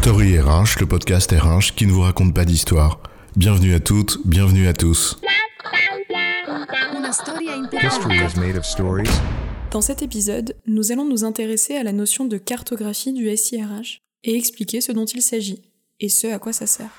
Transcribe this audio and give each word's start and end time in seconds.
Story 0.00 0.38
RH, 0.38 0.78
le 0.78 0.86
podcast 0.86 1.32
RH 1.32 1.74
qui 1.74 1.84
ne 1.84 1.90
vous 1.90 2.02
raconte 2.02 2.32
pas 2.32 2.44
d'histoire. 2.44 3.00
Bienvenue 3.34 3.74
à 3.74 3.80
toutes, 3.80 4.20
bienvenue 4.24 4.68
à 4.68 4.72
tous. 4.72 5.18
History 7.82 8.16
is 8.18 8.38
made 8.38 8.56
of 8.56 8.64
stories. 8.64 9.10
Dans 9.72 9.80
cet 9.80 10.00
épisode, 10.02 10.54
nous 10.66 10.92
allons 10.92 11.04
nous 11.04 11.24
intéresser 11.24 11.74
à 11.74 11.82
la 11.82 11.90
notion 11.90 12.26
de 12.26 12.38
cartographie 12.38 13.12
du 13.12 13.36
SIRH 13.36 14.00
et 14.22 14.36
expliquer 14.36 14.80
ce 14.80 14.92
dont 14.92 15.04
il 15.04 15.20
s'agit 15.20 15.62
et 15.98 16.08
ce 16.08 16.28
à 16.28 16.38
quoi 16.38 16.52
ça 16.52 16.68
sert. 16.68 16.90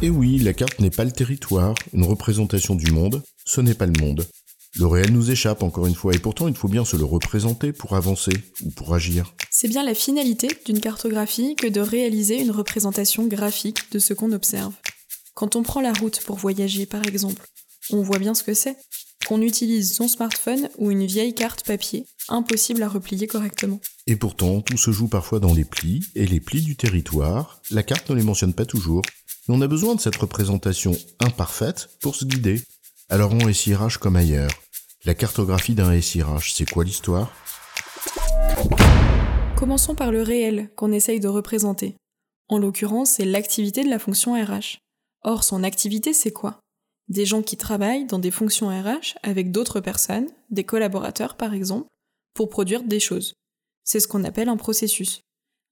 Et 0.00 0.10
oui, 0.10 0.38
la 0.38 0.54
carte 0.54 0.78
n'est 0.78 0.90
pas 0.90 1.04
le 1.04 1.10
territoire, 1.12 1.74
une 1.92 2.04
représentation 2.04 2.76
du 2.76 2.92
monde, 2.92 3.24
ce 3.44 3.60
n'est 3.60 3.74
pas 3.74 3.86
le 3.86 4.00
monde. 4.00 4.28
Le 4.76 4.86
réel 4.86 5.12
nous 5.12 5.30
échappe 5.32 5.64
encore 5.64 5.88
une 5.88 5.96
fois 5.96 6.14
et 6.14 6.20
pourtant 6.20 6.46
il 6.46 6.54
faut 6.54 6.68
bien 6.68 6.84
se 6.84 6.96
le 6.96 7.04
représenter 7.04 7.72
pour 7.72 7.96
avancer 7.96 8.32
ou 8.62 8.70
pour 8.70 8.94
agir. 8.94 9.34
C'est 9.60 9.66
bien 9.66 9.82
la 9.82 9.94
finalité 9.96 10.46
d'une 10.66 10.78
cartographie 10.78 11.56
que 11.56 11.66
de 11.66 11.80
réaliser 11.80 12.40
une 12.40 12.52
représentation 12.52 13.26
graphique 13.26 13.90
de 13.90 13.98
ce 13.98 14.14
qu'on 14.14 14.30
observe. 14.30 14.72
Quand 15.34 15.56
on 15.56 15.64
prend 15.64 15.80
la 15.80 15.92
route 15.92 16.20
pour 16.24 16.36
voyager 16.36 16.86
par 16.86 17.04
exemple, 17.04 17.44
on 17.90 18.00
voit 18.00 18.20
bien 18.20 18.34
ce 18.34 18.44
que 18.44 18.54
c'est. 18.54 18.76
Qu'on 19.26 19.42
utilise 19.42 19.92
son 19.92 20.06
smartphone 20.06 20.68
ou 20.78 20.92
une 20.92 21.06
vieille 21.06 21.34
carte 21.34 21.66
papier, 21.66 22.06
impossible 22.28 22.84
à 22.84 22.88
replier 22.88 23.26
correctement. 23.26 23.80
Et 24.06 24.14
pourtant, 24.14 24.60
tout 24.60 24.78
se 24.78 24.92
joue 24.92 25.08
parfois 25.08 25.40
dans 25.40 25.54
les 25.54 25.64
plis, 25.64 26.04
et 26.14 26.28
les 26.28 26.38
plis 26.38 26.62
du 26.62 26.76
territoire, 26.76 27.60
la 27.72 27.82
carte 27.82 28.10
ne 28.10 28.14
les 28.14 28.22
mentionne 28.22 28.54
pas 28.54 28.64
toujours. 28.64 29.02
Mais 29.48 29.56
on 29.56 29.60
a 29.60 29.66
besoin 29.66 29.96
de 29.96 30.00
cette 30.00 30.14
représentation 30.14 30.96
imparfaite 31.18 31.88
pour 32.00 32.14
se 32.14 32.24
guider. 32.24 32.62
Alors 33.08 33.34
en 33.34 33.52
SIRH 33.52 33.98
comme 33.98 34.14
ailleurs, 34.14 34.52
la 35.04 35.16
cartographie 35.16 35.74
d'un 35.74 36.00
SIRH, 36.00 36.52
c'est 36.54 36.70
quoi 36.70 36.84
l'histoire? 36.84 37.32
Commençons 39.58 39.96
par 39.96 40.12
le 40.12 40.22
réel 40.22 40.70
qu'on 40.76 40.92
essaye 40.92 41.18
de 41.18 41.26
représenter. 41.26 41.96
En 42.46 42.58
l'occurrence, 42.58 43.10
c'est 43.10 43.24
l'activité 43.24 43.82
de 43.82 43.90
la 43.90 43.98
fonction 43.98 44.34
RH. 44.40 44.78
Or, 45.24 45.42
son 45.42 45.64
activité, 45.64 46.12
c'est 46.12 46.30
quoi? 46.30 46.60
Des 47.08 47.26
gens 47.26 47.42
qui 47.42 47.56
travaillent 47.56 48.06
dans 48.06 48.20
des 48.20 48.30
fonctions 48.30 48.68
RH 48.68 49.18
avec 49.24 49.50
d'autres 49.50 49.80
personnes, 49.80 50.28
des 50.50 50.62
collaborateurs 50.62 51.36
par 51.36 51.54
exemple, 51.54 51.88
pour 52.34 52.50
produire 52.50 52.84
des 52.84 53.00
choses. 53.00 53.34
C'est 53.82 53.98
ce 53.98 54.06
qu'on 54.06 54.22
appelle 54.22 54.48
un 54.48 54.56
processus. 54.56 55.22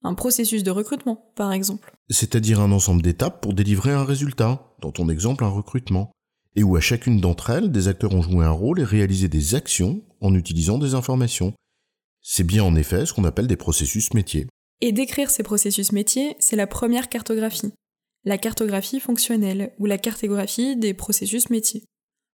Un 0.03 0.15
processus 0.15 0.63
de 0.63 0.71
recrutement, 0.71 1.31
par 1.37 1.53
exemple. 1.53 1.95
C'est-à-dire 2.09 2.59
un 2.59 2.73
ensemble 2.73 3.01
d'étapes 3.01 3.41
pour 3.41 3.53
délivrer 3.53 3.93
un 3.93 4.03
résultat, 4.03 4.75
dans 4.81 4.91
ton 4.91 5.07
exemple 5.07 5.45
un 5.45 5.49
recrutement 5.49 6.11
et 6.57 6.63
où 6.63 6.75
à 6.75 6.81
chacune 6.81 7.21
d'entre 7.21 7.51
elles, 7.51 7.71
des 7.71 7.87
acteurs 7.87 8.13
ont 8.13 8.21
joué 8.21 8.43
un 8.43 8.51
rôle 8.51 8.81
et 8.81 8.83
réalisé 8.83 9.29
des 9.29 9.55
actions 9.55 10.01
en 10.19 10.35
utilisant 10.35 10.77
des 10.77 10.93
informations. 10.93 11.53
C'est 12.29 12.43
bien 12.43 12.65
en 12.65 12.75
effet 12.75 13.05
ce 13.05 13.13
qu'on 13.13 13.23
appelle 13.23 13.47
des 13.47 13.55
processus 13.55 14.13
métiers. 14.13 14.47
Et 14.81 14.91
décrire 14.91 15.29
ces 15.29 15.43
processus 15.43 15.93
métiers, 15.93 16.35
c'est 16.39 16.57
la 16.57 16.67
première 16.67 17.07
cartographie. 17.07 17.71
La 18.25 18.37
cartographie 18.37 18.99
fonctionnelle 18.99 19.73
ou 19.79 19.85
la 19.85 19.97
cartographie 19.97 20.75
des 20.75 20.93
processus 20.93 21.49
métiers. 21.49 21.85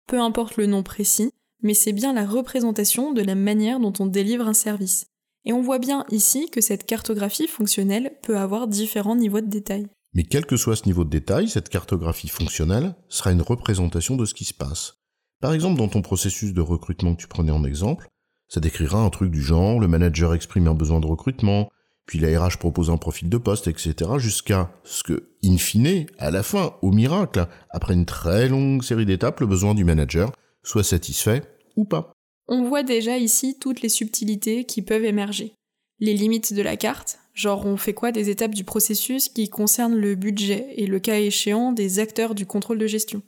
Peu 0.06 0.20
importe 0.20 0.56
le 0.58 0.66
nom 0.66 0.84
précis, 0.84 1.32
mais 1.64 1.74
c'est 1.74 1.92
bien 1.92 2.12
la 2.12 2.24
représentation 2.24 3.12
de 3.12 3.20
la 3.20 3.34
manière 3.34 3.80
dont 3.80 3.92
on 3.98 4.06
délivre 4.06 4.46
un 4.46 4.54
service. 4.54 5.06
Et 5.44 5.52
on 5.52 5.60
voit 5.60 5.80
bien 5.80 6.06
ici 6.12 6.48
que 6.50 6.60
cette 6.60 6.86
cartographie 6.86 7.48
fonctionnelle 7.48 8.12
peut 8.22 8.38
avoir 8.38 8.68
différents 8.68 9.16
niveaux 9.16 9.40
de 9.40 9.50
détail. 9.50 9.88
Mais 10.14 10.22
quel 10.22 10.46
que 10.46 10.56
soit 10.56 10.76
ce 10.76 10.86
niveau 10.86 11.02
de 11.02 11.10
détail, 11.10 11.48
cette 11.48 11.68
cartographie 11.68 12.28
fonctionnelle 12.28 12.94
sera 13.08 13.32
une 13.32 13.42
représentation 13.42 14.16
de 14.16 14.24
ce 14.24 14.34
qui 14.34 14.44
se 14.44 14.54
passe. 14.54 14.94
Par 15.40 15.52
exemple, 15.52 15.78
dans 15.78 15.88
ton 15.88 16.00
processus 16.00 16.54
de 16.54 16.60
recrutement 16.60 17.16
que 17.16 17.20
tu 17.20 17.28
prenais 17.28 17.50
en 17.50 17.64
exemple, 17.64 18.08
ça 18.50 18.60
décrira 18.60 18.98
un 18.98 19.08
truc 19.08 19.30
du 19.30 19.40
genre, 19.40 19.80
le 19.80 19.88
manager 19.88 20.34
exprime 20.34 20.66
un 20.66 20.74
besoin 20.74 21.00
de 21.00 21.06
recrutement, 21.06 21.70
puis 22.04 22.18
la 22.18 22.38
RH 22.38 22.58
propose 22.58 22.90
un 22.90 22.98
profil 22.98 23.30
de 23.30 23.38
poste, 23.38 23.68
etc., 23.68 24.10
jusqu'à 24.18 24.70
ce 24.84 25.02
que, 25.02 25.30
in 25.42 25.56
fine, 25.56 26.04
à 26.18 26.30
la 26.30 26.42
fin, 26.42 26.74
au 26.82 26.90
miracle, 26.90 27.46
après 27.70 27.94
une 27.94 28.04
très 28.04 28.48
longue 28.48 28.82
série 28.82 29.06
d'étapes, 29.06 29.40
le 29.40 29.46
besoin 29.46 29.74
du 29.74 29.84
manager 29.84 30.32
soit 30.62 30.84
satisfait 30.84 31.42
ou 31.76 31.86
pas. 31.86 32.12
On 32.48 32.64
voit 32.64 32.82
déjà 32.82 33.16
ici 33.16 33.56
toutes 33.58 33.80
les 33.80 33.88
subtilités 33.88 34.64
qui 34.64 34.82
peuvent 34.82 35.04
émerger. 35.04 35.54
Les 36.00 36.14
limites 36.14 36.52
de 36.52 36.62
la 36.62 36.76
carte, 36.76 37.20
Genre, 37.40 37.64
on 37.64 37.76
fait 37.76 37.94
quoi 37.94 38.12
des 38.12 38.28
étapes 38.28 38.54
du 38.54 38.64
processus 38.64 39.28
qui 39.28 39.48
concernent 39.48 39.96
le 39.96 40.14
budget 40.14 40.74
et 40.76 40.86
le 40.86 40.98
cas 40.98 41.18
échéant 41.18 41.72
des 41.72 41.98
acteurs 41.98 42.34
du 42.34 42.44
contrôle 42.44 42.78
de 42.78 42.86
gestion 42.86 43.22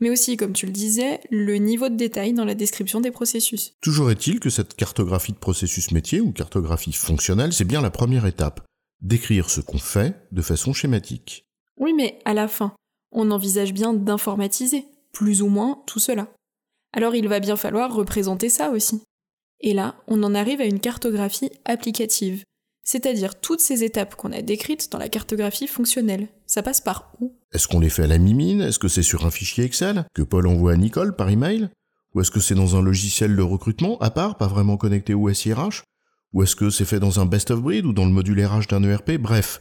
mais 0.00 0.10
aussi, 0.10 0.36
comme 0.36 0.52
tu 0.52 0.66
le 0.66 0.72
disais, 0.72 1.20
le 1.30 1.56
niveau 1.56 1.88
de 1.88 1.96
détail 1.96 2.32
dans 2.32 2.44
la 2.44 2.54
description 2.54 3.00
des 3.00 3.10
processus. 3.10 3.74
Toujours 3.80 4.10
est-il 4.10 4.40
que 4.40 4.50
cette 4.50 4.74
cartographie 4.74 5.32
de 5.32 5.38
processus 5.38 5.92
métier 5.92 6.20
ou 6.20 6.32
cartographie 6.32 6.92
fonctionnelle, 6.92 7.52
c'est 7.52 7.64
bien 7.64 7.80
la 7.80 7.90
première 7.90 8.26
étape. 8.26 8.66
Décrire 9.00 9.50
ce 9.50 9.60
qu'on 9.60 9.78
fait 9.78 10.16
de 10.32 10.42
façon 10.42 10.72
schématique. 10.72 11.46
Oui, 11.76 11.92
mais 11.92 12.18
à 12.24 12.34
la 12.34 12.48
fin, 12.48 12.74
on 13.12 13.30
envisage 13.30 13.72
bien 13.72 13.92
d'informatiser, 13.92 14.86
plus 15.12 15.42
ou 15.42 15.48
moins, 15.48 15.82
tout 15.86 16.00
cela. 16.00 16.28
Alors 16.92 17.14
il 17.14 17.28
va 17.28 17.40
bien 17.40 17.56
falloir 17.56 17.94
représenter 17.94 18.48
ça 18.48 18.70
aussi. 18.70 19.02
Et 19.60 19.74
là, 19.74 19.96
on 20.06 20.22
en 20.22 20.34
arrive 20.34 20.60
à 20.60 20.66
une 20.66 20.80
cartographie 20.80 21.50
applicative, 21.64 22.44
c'est-à-dire 22.84 23.40
toutes 23.40 23.60
ces 23.60 23.82
étapes 23.82 24.14
qu'on 24.14 24.32
a 24.32 24.42
décrites 24.42 24.92
dans 24.92 24.98
la 24.98 25.08
cartographie 25.08 25.66
fonctionnelle. 25.66 26.28
Ça 26.46 26.62
passe 26.62 26.80
par 26.80 27.12
où? 27.20 27.34
Est-ce 27.52 27.66
qu'on 27.66 27.80
les 27.80 27.88
fait 27.88 28.04
à 28.04 28.06
la 28.06 28.18
mimine? 28.18 28.60
Est-ce 28.60 28.78
que 28.78 28.88
c'est 28.88 29.02
sur 29.02 29.26
un 29.26 29.30
fichier 29.30 29.64
Excel 29.64 30.06
que 30.14 30.22
Paul 30.22 30.46
envoie 30.46 30.72
à 30.72 30.76
Nicole 30.76 31.16
par 31.16 31.30
email? 31.30 31.70
Ou 32.14 32.20
est-ce 32.20 32.30
que 32.30 32.40
c'est 32.40 32.54
dans 32.54 32.76
un 32.76 32.82
logiciel 32.82 33.34
de 33.34 33.42
recrutement 33.42 33.98
à 33.98 34.10
part, 34.10 34.36
pas 34.36 34.46
vraiment 34.46 34.76
connecté 34.76 35.14
au 35.14 35.32
SIRH 35.32 35.82
Ou 36.32 36.42
est-ce 36.42 36.54
que 36.54 36.70
c'est 36.70 36.84
fait 36.84 37.00
dans 37.00 37.18
un 37.20 37.26
best 37.26 37.50
of 37.50 37.60
breed 37.60 37.86
ou 37.86 37.92
dans 37.92 38.04
le 38.04 38.12
module 38.12 38.44
RH 38.44 38.68
d'un 38.68 38.84
ERP 38.84 39.12
Bref, 39.18 39.60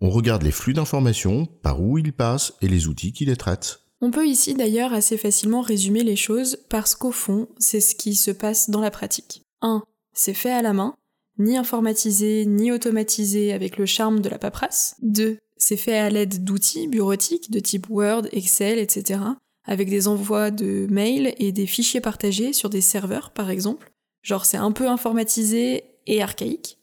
on 0.00 0.10
regarde 0.10 0.42
les 0.42 0.50
flux 0.50 0.74
d'informations, 0.74 1.46
par 1.46 1.80
où 1.80 1.96
ils 1.96 2.12
passent 2.12 2.54
et 2.60 2.68
les 2.68 2.88
outils 2.88 3.12
qui 3.12 3.24
les 3.24 3.36
traitent. 3.36 3.80
On 4.00 4.10
peut 4.10 4.26
ici 4.26 4.52
d'ailleurs 4.54 4.92
assez 4.92 5.16
facilement 5.16 5.62
résumer 5.62 6.02
les 6.02 6.16
choses 6.16 6.58
parce 6.68 6.94
qu'au 6.94 7.12
fond, 7.12 7.48
c'est 7.58 7.80
ce 7.80 7.94
qui 7.94 8.16
se 8.16 8.30
passe 8.30 8.68
dans 8.68 8.80
la 8.80 8.90
pratique. 8.90 9.42
1. 9.62 9.82
C'est 10.12 10.34
fait 10.34 10.52
à 10.52 10.60
la 10.60 10.74
main, 10.74 10.94
ni 11.38 11.56
informatisé, 11.56 12.46
ni 12.46 12.70
automatisé 12.72 13.52
avec 13.52 13.76
le 13.76 13.86
charme 13.86 14.20
de 14.20 14.28
la 14.28 14.38
paperasse. 14.38 14.96
2. 15.02 15.38
C'est 15.56 15.76
fait 15.76 15.98
à 15.98 16.10
l'aide 16.10 16.44
d'outils 16.44 16.88
bureautiques 16.88 17.50
de 17.50 17.60
type 17.60 17.88
Word, 17.88 18.26
Excel, 18.32 18.78
etc., 18.78 19.20
avec 19.64 19.88
des 19.88 20.08
envois 20.08 20.50
de 20.50 20.86
mails 20.90 21.34
et 21.38 21.52
des 21.52 21.66
fichiers 21.66 22.00
partagés 22.00 22.52
sur 22.52 22.68
des 22.68 22.80
serveurs, 22.80 23.30
par 23.30 23.50
exemple. 23.50 23.92
Genre 24.22 24.44
c'est 24.44 24.56
un 24.56 24.72
peu 24.72 24.88
informatisé 24.88 25.84
et 26.06 26.22
archaïque. 26.22 26.78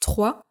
3. 0.00 0.42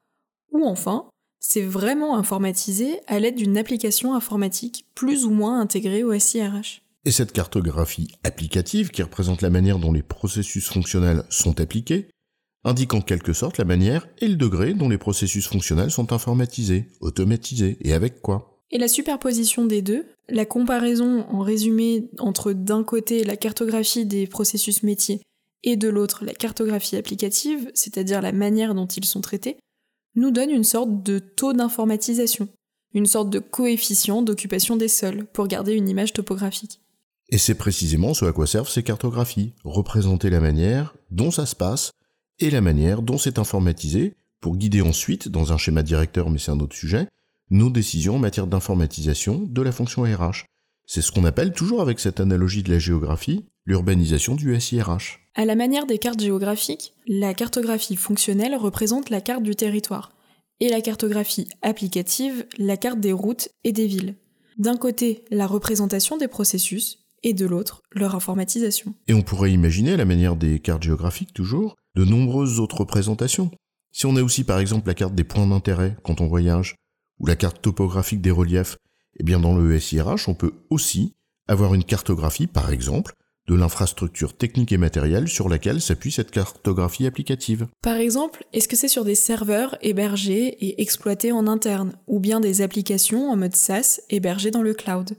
Ou 0.52 0.66
enfin, 0.66 1.10
c'est 1.40 1.62
vraiment 1.62 2.18
informatisé 2.18 3.00
à 3.08 3.20
l'aide 3.20 3.36
d'une 3.36 3.58
application 3.58 4.14
informatique 4.14 4.86
plus 4.96 5.26
ou 5.26 5.32
moins 5.32 5.60
intégrée 5.60 6.04
au 6.04 6.18
SIRH. 6.18 6.84
Et 7.04 7.12
cette 7.12 7.32
cartographie 7.32 8.14
applicative, 8.24 8.90
qui 8.90 9.02
représente 9.02 9.42
la 9.42 9.50
manière 9.50 9.80
dont 9.80 9.92
les 9.92 10.04
processus 10.04 10.68
fonctionnels 10.68 11.24
sont 11.30 11.60
appliqués, 11.60 12.10
indique 12.64 12.94
en 12.94 13.02
quelque 13.02 13.34
sorte 13.34 13.58
la 13.58 13.66
manière 13.66 14.08
et 14.20 14.28
le 14.28 14.36
degré 14.36 14.74
dont 14.74 14.90
les 14.90 14.98
processus 14.98 15.48
fonctionnels 15.48 15.92
sont 15.92 16.14
informatisés, 16.14 16.88
automatisés, 17.00 17.78
et 17.82 17.94
avec 17.94 18.22
quoi. 18.22 18.60
Et 18.72 18.78
la 18.78 18.88
superposition 18.88 19.66
des 19.66 19.82
deux, 19.82 20.06
la 20.30 20.46
comparaison 20.46 21.26
en 21.30 21.40
résumé 21.40 22.10
entre 22.20 22.54
d'un 22.54 22.84
côté 22.84 23.24
la 23.24 23.36
cartographie 23.36 24.06
des 24.06 24.28
processus 24.28 24.84
métiers 24.84 25.22
et 25.64 25.76
de 25.76 25.90
l'autre 25.90 26.24
la 26.24 26.34
cartographie 26.34 26.96
applicative, 26.96 27.70
c'est-à-dire 27.74 28.22
la 28.22 28.32
manière 28.32 28.74
dont 28.74 28.88
ils 28.88 29.06
sont 29.06 29.22
traités, 29.22 29.58
nous 30.16 30.32
donne 30.32 30.50
une 30.50 30.64
sorte 30.64 31.04
de 31.04 31.20
taux 31.20 31.54
d'informatisation, 31.54 32.48
une 32.94 33.06
sorte 33.06 33.30
de 33.30 33.40
coefficient 33.40 34.22
d'occupation 34.22 34.76
des 34.78 34.88
sols 34.88 35.26
pour 35.34 35.48
garder 35.48 35.74
une 35.74 35.90
image 35.90 36.14
topographique. 36.14 36.80
Et 37.30 37.38
c'est 37.38 37.56
précisément 37.56 38.14
ce 38.14 38.26
à 38.26 38.34
quoi 38.34 38.48
servent 38.48 38.70
ces 38.70 38.84
cartographies, 38.84 39.54
représenter 39.64 40.30
la 40.30 40.42
manière 40.42 40.96
dont 41.12 41.32
ça 41.32 41.46
se 41.46 41.56
passe 41.56 41.92
et 42.42 42.50
la 42.50 42.62
manière 42.62 43.02
dont 43.02 43.18
c'est 43.18 43.40
informatisé 43.40 44.16
pour 44.40 44.58
guider 44.58 44.82
ensuite, 44.82 45.30
dans 45.30 45.54
un 45.54 45.58
schéma 45.58 45.84
directeur 45.84 46.30
mais 46.30 46.40
c'est 46.40 46.52
un 46.52 46.60
autre 46.60 46.76
sujet, 46.76 47.08
nos 47.52 47.70
décisions 47.70 48.16
en 48.16 48.20
matière 48.20 48.48
d'informatisation 48.48 49.44
de 49.48 49.62
la 49.62 49.72
fonction 49.72 50.04
RH. 50.04 50.46
C'est 50.88 51.02
ce 51.02 51.12
qu'on 51.12 51.26
appelle, 51.26 51.54
toujours 51.54 51.82
avec 51.82 52.00
cette 52.00 52.20
analogie 52.20 52.64
de 52.64 52.72
la 52.72 52.80
géographie, 52.80 53.46
l'urbanisation 53.66 54.36
du 54.36 54.60
SIRH. 54.60 55.20
À 55.36 55.46
la 55.46 55.56
manière 55.56 55.86
des 55.86 56.00
cartes 56.00 56.22
géographiques, 56.22 56.94
la 57.08 57.34
cartographie 57.34 57.96
fonctionnelle 57.96 58.56
représente 58.56 59.10
la 59.10 59.22
carte 59.22 59.44
du 59.44 59.56
territoire, 59.56 60.12
et 60.60 60.70
la 60.70 60.82
cartographie 60.82 61.48
applicative, 61.62 62.46
la 62.58 62.78
carte 62.78 63.00
des 63.00 63.14
routes 63.14 63.50
et 63.64 63.72
des 63.72 63.88
villes. 63.88 64.16
D'un 64.58 64.78
côté, 64.78 65.24
la 65.30 65.48
représentation 65.48 66.18
des 66.18 66.28
processus, 66.28 67.00
et 67.24 67.34
de 67.34 67.46
l'autre, 67.46 67.84
leur 67.92 68.16
informatisation. 68.16 68.94
Et 69.08 69.14
on 69.14 69.22
pourrait 69.22 69.52
imaginer, 69.52 69.94
à 69.94 69.98
la 69.98 70.06
manière 70.06 70.36
des 70.36 70.60
cartes 70.60 70.84
géographiques 70.84 71.34
toujours, 71.34 71.76
de 71.96 72.06
nombreuses 72.06 72.60
autres 72.60 72.80
représentations. 72.80 73.52
Si 73.92 74.06
on 74.06 74.16
a 74.16 74.24
aussi 74.24 74.44
par 74.44 74.60
exemple 74.60 74.88
la 74.88 74.94
carte 74.94 75.16
des 75.16 75.24
points 75.24 75.48
d'intérêt 75.48 75.98
quand 76.04 76.22
on 76.22 76.28
voyage, 76.28 76.76
ou 77.20 77.26
la 77.26 77.36
carte 77.36 77.62
topographique 77.62 78.22
des 78.22 78.32
reliefs, 78.32 78.78
eh 79.20 79.24
bien 79.24 79.40
dans 79.40 79.56
le 79.56 79.80
SIRH, 79.80 80.28
on 80.28 80.34
peut 80.34 80.54
aussi 80.70 81.14
avoir 81.48 81.74
une 81.74 81.84
cartographie, 81.84 82.48
par 82.48 82.72
exemple, 82.72 83.14
de 83.48 83.56
l'infrastructure 83.56 84.38
technique 84.38 84.72
et 84.72 84.78
matérielle 84.78 85.28
sur 85.28 85.50
laquelle 85.50 85.82
s'appuie 85.82 86.12
cette 86.12 86.32
cartographie 86.32 87.06
applicative. 87.06 87.68
Par 87.84 87.98
exemple, 87.98 88.46
est-ce 88.54 88.68
que 88.68 88.76
c'est 88.76 88.88
sur 88.88 89.04
des 89.04 89.16
serveurs 89.16 89.78
hébergés 89.82 90.48
et 90.66 90.82
exploités 90.82 91.32
en 91.32 91.48
interne, 91.48 91.94
ou 92.08 92.20
bien 92.20 92.40
des 92.40 92.62
applications 92.62 93.30
en 93.30 93.36
mode 93.36 93.56
SaaS 93.56 94.02
hébergées 94.10 94.52
dans 94.52 94.62
le 94.62 94.74
cloud? 94.74 95.18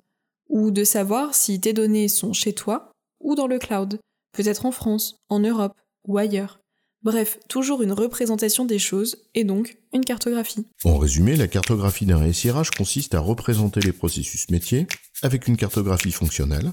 Ou 0.48 0.70
de 0.70 0.84
savoir 0.84 1.34
si 1.34 1.60
tes 1.60 1.72
données 1.72 2.08
sont 2.08 2.32
chez 2.32 2.54
toi 2.54 2.92
ou 3.20 3.34
dans 3.34 3.46
le 3.46 3.58
cloud, 3.58 4.00
peut-être 4.32 4.66
en 4.66 4.72
France, 4.72 5.16
en 5.28 5.40
Europe 5.40 5.75
ou 6.06 6.18
ailleurs. 6.18 6.62
Bref, 7.04 7.38
toujours 7.49 7.82
une 7.82 7.93
représentation 7.93 8.64
des 8.64 8.78
choses 8.78 9.16
et 9.34 9.43
donc 9.43 9.76
une 9.93 10.04
cartographie. 10.04 10.64
En 10.84 10.99
résumé, 10.99 11.34
la 11.34 11.49
cartographie 11.49 12.06
d'un 12.06 12.32
SIRH 12.32 12.70
consiste 12.70 13.14
à 13.14 13.20
représenter 13.20 13.81
les 13.81 13.93
processus 13.93 14.49
métiers 14.50 14.87
avec 15.20 15.49
une 15.49 15.56
cartographie 15.56 16.12
fonctionnelle 16.12 16.70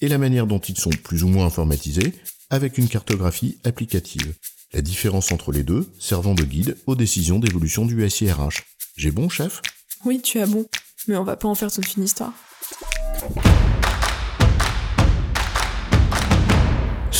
et 0.00 0.08
la 0.08 0.16
manière 0.16 0.46
dont 0.46 0.58
ils 0.58 0.78
sont 0.78 0.90
plus 0.90 1.24
ou 1.24 1.28
moins 1.28 1.46
informatisés 1.46 2.14
avec 2.48 2.78
une 2.78 2.88
cartographie 2.88 3.58
applicative. 3.64 4.34
La 4.72 4.80
différence 4.80 5.30
entre 5.30 5.52
les 5.52 5.62
deux 5.62 5.86
servant 5.98 6.34
de 6.34 6.44
guide 6.44 6.78
aux 6.86 6.96
décisions 6.96 7.38
d'évolution 7.38 7.84
du 7.84 8.08
SIRH. 8.08 8.64
J'ai 8.96 9.10
bon, 9.10 9.28
chef? 9.28 9.60
Oui, 10.06 10.22
tu 10.22 10.38
as 10.40 10.46
bon, 10.46 10.66
mais 11.06 11.16
on 11.16 11.24
va 11.24 11.36
pas 11.36 11.48
en 11.48 11.54
faire 11.54 11.70
toute 11.70 11.96
une 11.96 12.04
histoire. 12.04 12.32